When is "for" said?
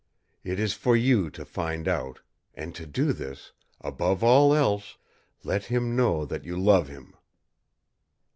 0.73-0.97